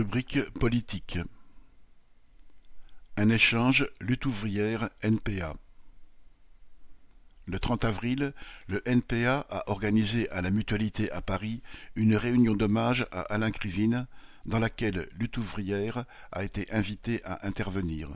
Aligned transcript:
Rubrique 0.00 0.40
politique 0.52 1.18
Un 3.18 3.28
échange 3.28 3.86
lutte 4.00 4.24
ouvrière 4.24 4.88
NPA 5.02 5.52
Le 7.44 7.58
30 7.58 7.84
avril, 7.84 8.32
le 8.66 8.80
NPA 8.88 9.46
a 9.50 9.70
organisé 9.70 10.26
à 10.30 10.40
la 10.40 10.50
Mutualité 10.50 11.12
à 11.12 11.20
Paris 11.20 11.60
une 11.96 12.16
réunion 12.16 12.54
d'hommage 12.54 13.08
à 13.12 13.20
Alain 13.20 13.50
Krivine 13.50 14.06
dans 14.46 14.58
laquelle 14.58 15.06
lutte 15.18 15.36
ouvrière 15.36 16.06
a 16.32 16.44
été 16.44 16.72
invitée 16.72 17.22
à 17.24 17.46
intervenir. 17.46 18.08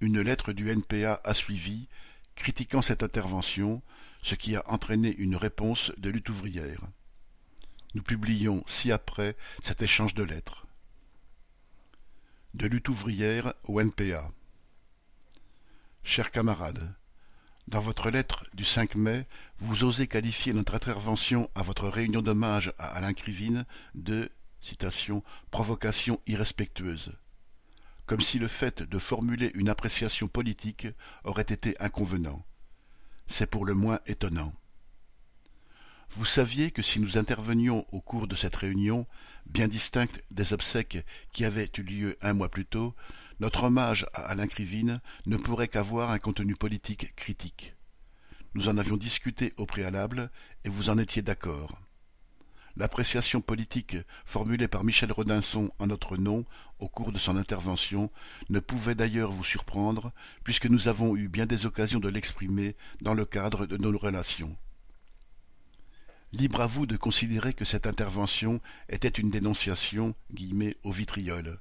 Une 0.00 0.20
lettre 0.20 0.52
du 0.52 0.70
NPA 0.70 1.20
a 1.22 1.34
suivi, 1.34 1.88
critiquant 2.34 2.82
cette 2.82 3.04
intervention, 3.04 3.80
ce 4.24 4.34
qui 4.34 4.56
a 4.56 4.64
entraîné 4.66 5.14
une 5.18 5.36
réponse 5.36 5.92
de 5.98 6.10
lutte 6.10 6.30
ouvrière. 6.30 6.80
Nous 7.94 8.02
publions 8.02 8.62
ci-après 8.66 9.36
cet 9.62 9.82
échange 9.82 10.14
de 10.14 10.22
lettres. 10.22 10.66
De 12.54 12.66
lutte 12.66 12.88
ouvrière 12.88 13.54
au 13.64 13.80
NPA. 13.80 14.30
Chers 16.04 16.30
camarades, 16.30 16.94
dans 17.66 17.80
votre 17.80 18.10
lettre 18.10 18.44
du 18.54 18.64
5 18.64 18.94
mai, 18.94 19.26
vous 19.58 19.84
osez 19.84 20.06
qualifier 20.06 20.52
notre 20.52 20.74
intervention 20.74 21.50
à 21.54 21.62
votre 21.62 21.88
réunion 21.88 22.22
d'hommage 22.22 22.72
à 22.78 22.88
Alain 22.88 23.12
Krivine 23.12 23.66
de 23.94 24.30
provocation 25.50 26.20
irrespectueuse, 26.26 27.12
comme 28.06 28.20
si 28.20 28.38
le 28.38 28.48
fait 28.48 28.82
de 28.82 28.98
formuler 28.98 29.50
une 29.54 29.68
appréciation 29.68 30.28
politique 30.28 30.88
aurait 31.24 31.42
été 31.42 31.76
inconvenant. 31.80 32.44
C'est 33.26 33.46
pour 33.46 33.64
le 33.64 33.74
moins 33.74 34.00
étonnant. 34.06 34.52
Vous 36.10 36.24
saviez 36.24 36.70
que 36.70 36.82
si 36.82 37.00
nous 37.00 37.18
intervenions 37.18 37.86
au 37.92 38.00
cours 38.00 38.26
de 38.26 38.34
cette 38.34 38.56
réunion, 38.56 39.06
bien 39.46 39.68
distincte 39.68 40.22
des 40.30 40.52
obsèques 40.52 41.04
qui 41.32 41.44
avaient 41.44 41.70
eu 41.76 41.82
lieu 41.82 42.18
un 42.22 42.32
mois 42.32 42.48
plus 42.48 42.64
tôt, 42.66 42.94
notre 43.40 43.64
hommage 43.64 44.06
à 44.14 44.22
Alain 44.22 44.46
Krivine 44.46 45.00
ne 45.26 45.36
pourrait 45.36 45.68
qu'avoir 45.68 46.10
un 46.10 46.18
contenu 46.18 46.54
politique 46.54 47.14
critique. 47.14 47.74
Nous 48.54 48.68
en 48.68 48.78
avions 48.78 48.96
discuté 48.96 49.52
au 49.58 49.66
préalable, 49.66 50.30
et 50.64 50.70
vous 50.70 50.90
en 50.90 50.98
étiez 50.98 51.22
d'accord. 51.22 51.78
L'appréciation 52.76 53.40
politique 53.40 53.96
formulée 54.24 54.68
par 54.68 54.84
Michel 54.84 55.12
Rodinson 55.12 55.70
en 55.78 55.88
notre 55.88 56.16
nom 56.16 56.44
au 56.78 56.88
cours 56.88 57.12
de 57.12 57.18
son 57.18 57.36
intervention 57.36 58.10
ne 58.48 58.60
pouvait 58.60 58.94
d'ailleurs 58.94 59.30
vous 59.30 59.44
surprendre, 59.44 60.12
puisque 60.42 60.66
nous 60.66 60.88
avons 60.88 61.16
eu 61.16 61.28
bien 61.28 61.46
des 61.46 61.66
occasions 61.66 62.00
de 62.00 62.08
l'exprimer 62.08 62.76
dans 63.02 63.14
le 63.14 63.26
cadre 63.26 63.66
de 63.66 63.76
nos 63.76 63.96
relations. 63.96 64.56
Libre 66.32 66.60
à 66.60 66.66
vous 66.66 66.84
de 66.84 66.98
considérer 66.98 67.54
que 67.54 67.64
cette 67.64 67.86
intervention 67.86 68.60
était 68.90 69.08
une 69.08 69.30
dénonciation 69.30 70.14
au 70.84 70.92
vitriol, 70.92 71.58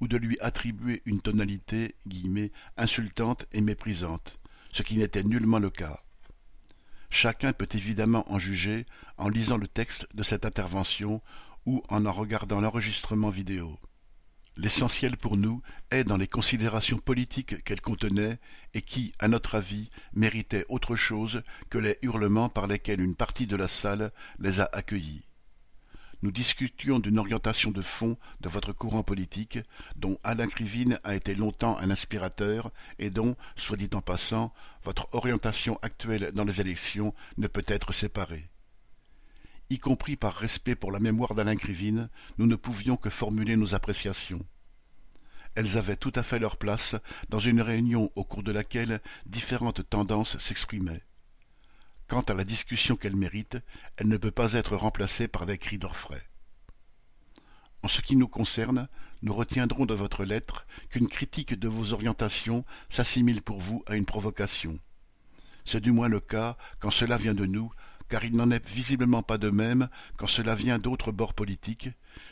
ou 0.00 0.08
de 0.08 0.18
lui 0.18 0.38
attribuer 0.40 1.00
une 1.06 1.22
tonalité 1.22 1.94
insultante 2.76 3.46
et 3.52 3.62
méprisante, 3.62 4.38
ce 4.70 4.82
qui 4.82 4.98
n'était 4.98 5.22
nullement 5.22 5.58
le 5.58 5.70
cas. 5.70 6.02
Chacun 7.08 7.54
peut 7.54 7.68
évidemment 7.72 8.30
en 8.30 8.38
juger 8.38 8.84
en 9.16 9.30
lisant 9.30 9.56
le 9.56 9.68
texte 9.68 10.06
de 10.14 10.22
cette 10.22 10.44
intervention 10.44 11.22
ou 11.64 11.82
en 11.88 12.04
en 12.04 12.12
regardant 12.12 12.60
l'enregistrement 12.60 13.30
vidéo. 13.30 13.78
L'essentiel 14.58 15.16
pour 15.16 15.38
nous 15.38 15.62
est 15.90 16.04
dans 16.04 16.18
les 16.18 16.26
considérations 16.26 16.98
politiques 16.98 17.64
qu'elle 17.64 17.80
contenait 17.80 18.38
et 18.74 18.82
qui, 18.82 19.14
à 19.18 19.26
notre 19.26 19.54
avis, 19.54 19.88
méritaient 20.12 20.66
autre 20.68 20.94
chose 20.94 21.42
que 21.70 21.78
les 21.78 21.98
hurlements 22.02 22.50
par 22.50 22.66
lesquels 22.66 23.00
une 23.00 23.14
partie 23.14 23.46
de 23.46 23.56
la 23.56 23.66
salle 23.66 24.12
les 24.38 24.60
a 24.60 24.68
accueillis. 24.74 25.24
Nous 26.20 26.30
discutions 26.30 27.00
d'une 27.00 27.18
orientation 27.18 27.70
de 27.70 27.80
fond 27.80 28.18
de 28.42 28.48
votre 28.50 28.72
courant 28.72 29.02
politique, 29.02 29.58
dont 29.96 30.18
Alain 30.22 30.46
Krivine 30.46 30.98
a 31.02 31.14
été 31.14 31.34
longtemps 31.34 31.78
un 31.78 31.90
inspirateur 31.90 32.70
et 32.98 33.08
dont, 33.08 33.36
soit 33.56 33.78
dit 33.78 33.90
en 33.94 34.02
passant, 34.02 34.52
votre 34.84 35.06
orientation 35.12 35.78
actuelle 35.80 36.30
dans 36.34 36.44
les 36.44 36.60
élections 36.60 37.14
ne 37.38 37.46
peut 37.46 37.64
être 37.66 37.92
séparée 37.92 38.51
y 39.72 39.78
compris 39.78 40.16
par 40.16 40.34
respect 40.34 40.74
pour 40.74 40.92
la 40.92 41.00
mémoire 41.00 41.34
d'Alain 41.34 41.56
Krivine, 41.56 42.10
nous 42.36 42.46
ne 42.46 42.56
pouvions 42.56 42.98
que 42.98 43.08
formuler 43.08 43.56
nos 43.56 43.74
appréciations. 43.74 44.44
Elles 45.54 45.78
avaient 45.78 45.96
tout 45.96 46.12
à 46.14 46.22
fait 46.22 46.38
leur 46.38 46.58
place 46.58 46.94
dans 47.30 47.38
une 47.38 47.62
réunion 47.62 48.12
au 48.14 48.24
cours 48.24 48.42
de 48.42 48.52
laquelle 48.52 49.00
différentes 49.24 49.88
tendances 49.88 50.36
s'exprimaient. 50.36 51.02
Quant 52.06 52.20
à 52.20 52.34
la 52.34 52.44
discussion 52.44 52.96
qu'elle 52.96 53.16
mérite, 53.16 53.56
elle 53.96 54.08
ne 54.08 54.18
peut 54.18 54.30
pas 54.30 54.52
être 54.52 54.76
remplacée 54.76 55.26
par 55.26 55.46
des 55.46 55.56
cris 55.56 55.78
d'orfraie. 55.78 56.28
En 57.82 57.88
ce 57.88 58.02
qui 58.02 58.14
nous 58.14 58.28
concerne, 58.28 58.88
nous 59.22 59.32
retiendrons 59.32 59.86
de 59.86 59.94
votre 59.94 60.24
lettre 60.24 60.66
qu'une 60.90 61.08
critique 61.08 61.58
de 61.58 61.68
vos 61.68 61.94
orientations 61.94 62.66
s'assimile 62.90 63.40
pour 63.40 63.58
vous 63.58 63.82
à 63.86 63.96
une 63.96 64.04
provocation. 64.04 64.78
C'est 65.64 65.80
du 65.80 65.92
moins 65.92 66.08
le 66.08 66.20
cas 66.20 66.56
quand 66.80 66.90
cela 66.90 67.16
vient 67.16 67.34
de 67.34 67.46
nous, 67.46 67.72
car 68.12 68.26
il 68.26 68.36
n'en 68.36 68.50
est 68.50 68.68
visiblement 68.68 69.22
pas 69.22 69.38
de 69.38 69.48
même 69.48 69.88
quand 70.18 70.26
cela 70.26 70.54
vient 70.54 70.78
d'autres 70.78 71.12
bords 71.12 71.32
politiques, 71.32 71.88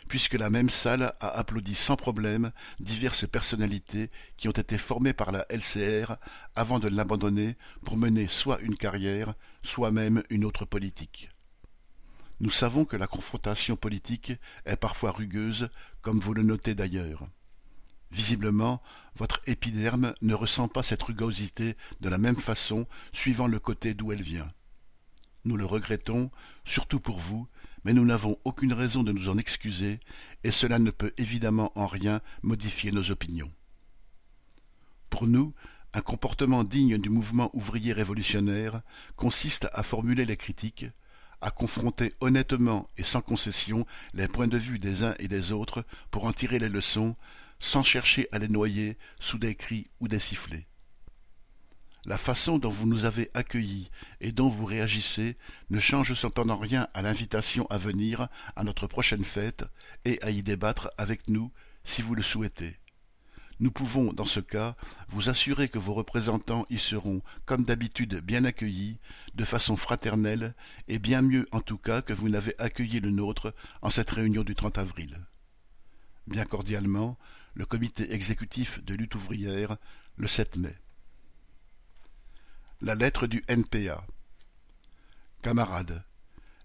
puisque 0.09 0.35
la 0.35 0.51
même 0.51 0.69
salle 0.69 1.15
a 1.21 1.29
applaudi 1.29 1.75
sans 1.75 1.97
problème 1.97 2.53
diverses 2.81 3.27
personnalités 3.27 4.11
qui 4.37 4.49
ont 4.49 4.51
été 4.51 4.77
formées 4.77 5.15
par 5.15 5.33
la 5.33 5.47
LCR 5.49 6.17
avant 6.55 6.81
de 6.81 6.89
l'abandonner 6.89 7.57
pour 7.83 7.97
mener 7.97 8.29
soit 8.29 8.61
une 8.61 8.77
carrière, 8.77 9.33
soit 9.63 9.91
même 9.91 10.23
une 10.29 10.45
autre 10.45 10.67
politique. 10.67 11.31
Nous 12.41 12.51
savons 12.51 12.85
que 12.85 12.99
la 12.99 13.07
confrontation 13.07 13.75
politique 13.75 14.35
est 14.67 14.77
parfois 14.77 15.13
rugueuse, 15.13 15.71
comme 16.03 16.21
vous 16.21 16.35
le 16.35 16.43
notez 16.43 16.75
d'ailleurs. 16.75 17.27
Visiblement, 18.11 18.83
votre 19.17 19.41
épiderme 19.47 20.13
ne 20.21 20.35
ressent 20.35 20.69
pas 20.69 20.83
cette 20.83 21.05
rugosité 21.05 21.75
de 22.03 22.11
la 22.11 22.19
même 22.19 22.37
façon 22.37 22.87
suivant 23.15 23.47
le 23.47 23.61
côté 23.61 23.95
d'où 23.95 24.13
elle 24.13 24.21
vient. 24.21 24.49
Nous 25.45 25.57
le 25.57 25.65
regrettons, 25.65 26.31
surtout 26.65 27.01
pour 27.01 27.19
vous, 27.19 27.49
mais 27.85 27.93
nous 27.93 28.05
n'avons 28.05 28.39
aucune 28.45 28.73
raison 28.73 29.03
de 29.03 29.13
nous 29.13 29.29
en 29.29 29.39
excuser, 29.39 30.01
et 30.45 30.51
cela 30.51 30.79
ne 30.79 30.91
peut 30.91 31.13
évidemment 31.17 31.73
en 31.75 31.87
rien 31.87 32.21
modifier 32.43 32.93
nos 32.93 33.11
opinions. 33.11 33.51
Pour 35.09 35.27
nous, 35.27 35.55
un 35.93 36.03
comportement 36.03 36.63
digne 36.63 36.99
du 36.99 37.09
mouvement 37.09 37.51
ouvrier 37.53 37.93
révolutionnaire 37.93 38.83
consiste 39.17 39.69
à 39.73 39.83
formuler 39.83 40.25
les 40.25 40.37
critiques, 40.37 40.87
à 41.41 41.51
confronter 41.51 42.15
honnêtement 42.21 42.89
et 42.97 43.03
sans 43.03 43.23
concession 43.23 43.85
les 44.15 44.29
points 44.29 44.47
de 44.47 44.59
vue 44.59 44.79
des 44.79 45.03
uns 45.03 45.15
et 45.19 45.27
des 45.27 45.53
autres 45.53 45.85
pour 46.11 46.25
en 46.25 46.33
tirer 46.33 46.59
les 46.59 46.69
leçons, 46.69 47.17
sans 47.59 47.83
chercher 47.83 48.29
à 48.31 48.39
les 48.39 48.49
noyer 48.49 48.99
sous 49.21 49.39
des 49.39 49.55
cris 49.55 49.89
ou 50.01 50.09
des 50.09 50.21
sifflets. 50.21 50.70
La 52.07 52.17
façon 52.17 52.57
dont 52.59 52.71
vous 52.71 52.87
nous 52.87 53.05
avez 53.05 53.31
accueillis 53.35 53.91
et 54.21 54.33
dont 54.33 54.49
vous 54.49 54.65
réagissez 54.65 55.37
ne 55.69 55.81
change 55.81 56.15
cependant 56.15 56.57
rien 56.57 56.89
à 56.95 57.03
l'invitation 57.03 57.67
à 57.69 57.77
venir 57.77 58.29
à 58.57 58.65
notre 58.65 58.87
prochaine 58.87 59.25
fête 59.25 59.65
et 60.07 60.19
à 60.23 60.31
y 60.31 60.43
débattre 60.43 60.91
avec 60.97 61.29
nous 61.29 61.53
si 61.85 62.01
vous 62.01 62.15
le 62.15 62.23
souhaitez. 62.23 62.79
Nous 63.61 63.71
pouvons, 63.71 64.15
dans 64.15 64.25
ce 64.25 64.41
cas, 64.41 64.75
vous 65.09 65.29
assurer 65.29 65.69
que 65.69 65.79
vos 65.79 65.93
représentants 65.93 66.65
y 66.71 66.79
seront, 66.79 67.21
comme 67.45 67.65
d'habitude, 67.65 68.23
bien 68.25 68.47
accueillis, 68.47 68.99
de 69.35 69.45
façon 69.45 69.77
fraternelle, 69.77 70.55
et 70.89 70.99
bien 70.99 71.21
mieux 71.21 71.47
en 71.53 71.61
tout 71.61 71.77
cas 71.77 72.01
que 72.01 72.15
vous 72.15 72.31
n'avez 72.31 72.59
accueilli 72.59 73.01
le 73.01 73.11
nôtre 73.11 73.55
en 73.83 73.91
cette 73.91 74.09
réunion 74.09 74.45
du 74.45 74.55
30 74.55 74.79
avril. 74.79 75.19
Bien 76.27 76.47
cordialement, 76.47 77.19
le 77.53 77.67
comité 77.67 78.15
exécutif 78.15 78.83
de 78.83 78.95
lutte 78.95 79.15
ouvrière, 79.15 79.77
le 80.17 80.27
7 80.27 80.57
mai. 80.57 80.79
La 82.83 82.95
lettre 82.95 83.27
du 83.27 83.45
NPA. 83.47 84.07
Camarades, 85.43 86.03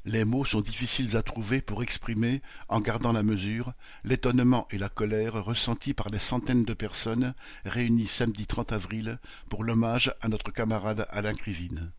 les 0.05 0.23
mots 0.23 0.45
sont 0.45 0.61
difficiles 0.61 1.17
à 1.17 1.23
trouver 1.23 1.59
pour 1.59 1.83
exprimer, 1.83 2.41
en 2.69 2.79
gardant 2.79 3.11
la 3.11 3.21
mesure, 3.21 3.73
l'étonnement 4.05 4.65
et 4.71 4.77
la 4.77 4.87
colère 4.87 5.43
ressentis 5.43 5.93
par 5.93 6.07
les 6.07 6.19
centaines 6.19 6.63
de 6.63 6.73
personnes 6.73 7.33
réunies 7.65 8.07
samedi 8.07 8.47
30 8.47 8.71
avril 8.71 9.19
pour 9.49 9.65
l'hommage 9.65 10.13
à 10.21 10.29
notre 10.29 10.51
camarade 10.51 11.05
Alain 11.09 11.33
Krivine. 11.33 11.91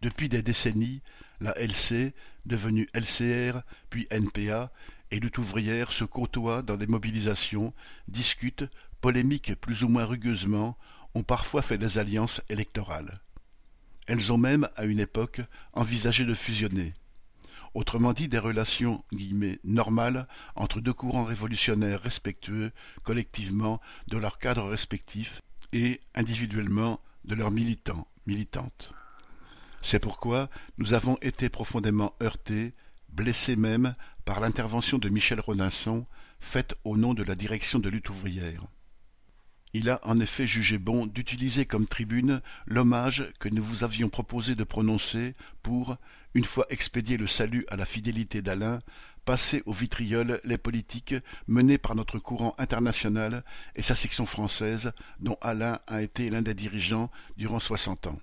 Depuis 0.00 0.30
des 0.30 0.42
décennies, 0.42 1.02
la 1.40 1.52
LC, 1.58 2.14
devenue 2.46 2.88
LCR, 2.94 3.60
puis 3.90 4.06
NPA, 4.10 4.72
et 5.10 5.20
lutte 5.20 5.36
ouvrière 5.36 5.92
se 5.92 6.04
côtoient 6.04 6.62
dans 6.62 6.78
des 6.78 6.86
mobilisations, 6.86 7.74
discutent, 8.08 8.64
polémiquent 9.02 9.54
plus 9.54 9.84
ou 9.84 9.88
moins 9.88 10.06
rugueusement, 10.06 10.78
ont 11.14 11.22
parfois 11.22 11.62
fait 11.62 11.78
des 11.78 11.98
alliances 11.98 12.42
électorales. 12.48 13.20
Elles 14.06 14.32
ont 14.32 14.38
même, 14.38 14.68
à 14.76 14.84
une 14.84 15.00
époque, 15.00 15.40
envisagé 15.72 16.24
de 16.24 16.34
fusionner. 16.34 16.92
Autrement 17.72 18.12
dit, 18.12 18.28
des 18.28 18.38
relations 18.38 19.02
normales 19.64 20.26
entre 20.54 20.80
deux 20.80 20.92
courants 20.92 21.24
révolutionnaires 21.24 22.00
respectueux, 22.00 22.70
collectivement, 23.02 23.80
de 24.08 24.16
leurs 24.16 24.38
cadres 24.38 24.68
respectifs 24.68 25.42
et, 25.72 26.00
individuellement, 26.14 27.00
de 27.24 27.34
leurs 27.34 27.50
militants, 27.50 28.06
militantes. 28.26 28.92
C'est 29.82 29.98
pourquoi 29.98 30.48
nous 30.78 30.94
avons 30.94 31.16
été 31.20 31.48
profondément 31.48 32.14
heurtés, 32.22 32.72
blessés 33.08 33.56
même, 33.56 33.94
par 34.24 34.40
l'intervention 34.40 34.98
de 34.98 35.08
Michel 35.08 35.40
Rodinson, 35.40 36.06
faite 36.40 36.74
au 36.84 36.96
nom 36.96 37.12
de 37.12 37.22
la 37.22 37.34
direction 37.34 37.80
de 37.80 37.88
lutte 37.88 38.08
ouvrière. 38.08 38.64
Il 39.76 39.90
a 39.90 39.98
en 40.04 40.20
effet 40.20 40.46
jugé 40.46 40.78
bon 40.78 41.04
d'utiliser 41.04 41.66
comme 41.66 41.88
tribune 41.88 42.40
l'hommage 42.66 43.26
que 43.40 43.48
nous 43.48 43.62
vous 43.62 43.82
avions 43.82 44.08
proposé 44.08 44.54
de 44.54 44.62
prononcer 44.62 45.34
pour, 45.64 45.96
une 46.34 46.44
fois 46.44 46.66
expédié 46.70 47.16
le 47.16 47.26
salut 47.26 47.66
à 47.68 47.74
la 47.74 47.84
fidélité 47.84 48.40
d'Alain, 48.40 48.78
passer 49.24 49.64
au 49.66 49.72
vitriol 49.72 50.40
les 50.44 50.58
politiques 50.58 51.16
menées 51.48 51.78
par 51.78 51.96
notre 51.96 52.20
courant 52.20 52.54
international 52.56 53.42
et 53.74 53.82
sa 53.82 53.96
section 53.96 54.26
française, 54.26 54.92
dont 55.18 55.38
Alain 55.40 55.80
a 55.88 56.02
été 56.02 56.30
l'un 56.30 56.42
des 56.42 56.54
dirigeants 56.54 57.10
durant 57.36 57.58
soixante 57.58 58.06
ans. 58.06 58.20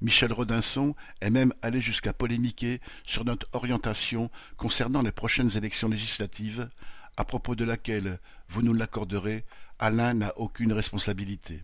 Michel 0.00 0.32
Rodinson 0.32 0.96
est 1.20 1.30
même 1.30 1.54
allé 1.62 1.80
jusqu'à 1.80 2.12
polémiquer 2.12 2.80
sur 3.04 3.24
notre 3.24 3.46
orientation 3.52 4.28
concernant 4.56 5.02
les 5.02 5.12
prochaines 5.12 5.56
élections 5.56 5.88
législatives, 5.88 6.68
à 7.16 7.24
propos 7.24 7.54
de 7.54 7.64
laquelle, 7.64 8.18
vous 8.48 8.62
nous 8.62 8.74
l'accorderez, 8.74 9.44
Alain 9.82 10.14
n'a 10.14 10.32
aucune 10.38 10.72
responsabilité. 10.72 11.60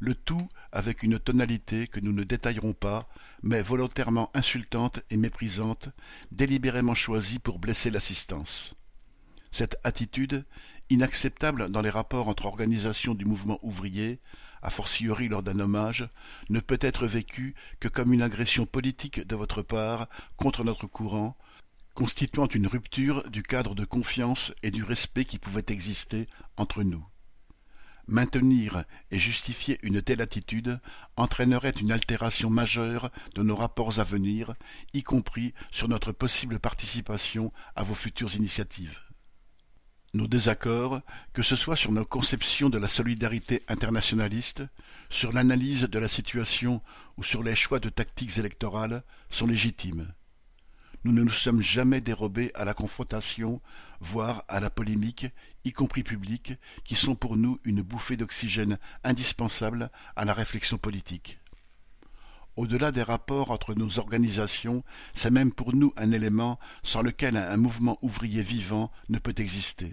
Le 0.00 0.16
tout 0.16 0.48
avec 0.72 1.04
une 1.04 1.20
tonalité 1.20 1.86
que 1.86 2.00
nous 2.00 2.12
ne 2.12 2.24
détaillerons 2.24 2.72
pas, 2.72 3.08
mais 3.44 3.62
volontairement 3.62 4.32
insultante 4.34 4.98
et 5.08 5.16
méprisante, 5.16 5.90
délibérément 6.32 6.96
choisie 6.96 7.38
pour 7.38 7.60
blesser 7.60 7.92
l'assistance. 7.92 8.74
Cette 9.52 9.78
attitude, 9.84 10.44
inacceptable 10.90 11.70
dans 11.70 11.80
les 11.80 11.90
rapports 11.90 12.26
entre 12.26 12.46
organisations 12.46 13.14
du 13.14 13.24
mouvement 13.24 13.60
ouvrier, 13.62 14.18
a 14.60 14.70
fortiori 14.70 15.28
lors 15.28 15.44
d'un 15.44 15.60
hommage, 15.60 16.08
ne 16.50 16.58
peut 16.58 16.80
être 16.80 17.06
vécue 17.06 17.54
que 17.78 17.86
comme 17.86 18.12
une 18.12 18.22
agression 18.22 18.66
politique 18.66 19.24
de 19.24 19.36
votre 19.36 19.62
part 19.62 20.08
contre 20.38 20.64
notre 20.64 20.88
courant, 20.88 21.36
constituant 21.94 22.48
une 22.48 22.66
rupture 22.66 23.28
du 23.30 23.42
cadre 23.42 23.74
de 23.74 23.84
confiance 23.84 24.52
et 24.62 24.70
du 24.70 24.82
respect 24.82 25.24
qui 25.24 25.38
pouvait 25.38 25.64
exister 25.68 26.26
entre 26.56 26.82
nous. 26.82 27.04
Maintenir 28.06 28.84
et 29.10 29.18
justifier 29.18 29.78
une 29.82 30.02
telle 30.02 30.20
attitude 30.20 30.78
entraînerait 31.16 31.70
une 31.70 31.92
altération 31.92 32.50
majeure 32.50 33.10
de 33.34 33.42
nos 33.42 33.56
rapports 33.56 33.98
à 33.98 34.04
venir, 34.04 34.54
y 34.92 35.02
compris 35.02 35.54
sur 35.70 35.88
notre 35.88 36.12
possible 36.12 36.58
participation 36.58 37.50
à 37.76 37.82
vos 37.82 37.94
futures 37.94 38.34
initiatives. 38.34 39.00
Nos 40.12 40.28
désaccords, 40.28 41.00
que 41.32 41.42
ce 41.42 41.56
soit 41.56 41.76
sur 41.76 41.92
nos 41.92 42.04
conceptions 42.04 42.68
de 42.68 42.78
la 42.78 42.88
solidarité 42.88 43.62
internationaliste, 43.68 44.62
sur 45.08 45.32
l'analyse 45.32 45.82
de 45.82 45.98
la 45.98 46.08
situation 46.08 46.82
ou 47.16 47.24
sur 47.24 47.42
les 47.42 47.56
choix 47.56 47.80
de 47.80 47.88
tactiques 47.88 48.36
électorales, 48.36 49.02
sont 49.30 49.46
légitimes 49.46 50.12
nous 51.04 51.12
ne 51.12 51.22
nous 51.22 51.30
sommes 51.30 51.60
jamais 51.60 52.00
dérobés 52.00 52.50
à 52.54 52.64
la 52.64 52.72
confrontation, 52.74 53.60
voire 54.00 54.44
à 54.48 54.58
la 54.58 54.70
polémique, 54.70 55.26
y 55.64 55.72
compris 55.72 56.02
publique, 56.02 56.54
qui 56.84 56.94
sont 56.94 57.14
pour 57.14 57.36
nous 57.36 57.60
une 57.64 57.82
bouffée 57.82 58.16
d'oxygène 58.16 58.78
indispensable 59.04 59.90
à 60.16 60.24
la 60.24 60.32
réflexion 60.32 60.78
politique. 60.78 61.38
Au-delà 62.56 62.92
des 62.92 63.02
rapports 63.02 63.50
entre 63.50 63.74
nos 63.74 63.98
organisations, 63.98 64.84
c'est 65.12 65.30
même 65.30 65.52
pour 65.52 65.74
nous 65.74 65.92
un 65.96 66.12
élément 66.12 66.58
sans 66.82 67.02
lequel 67.02 67.36
un 67.36 67.56
mouvement 67.56 67.98
ouvrier 68.00 68.42
vivant 68.42 68.92
ne 69.08 69.18
peut 69.18 69.34
exister. 69.36 69.92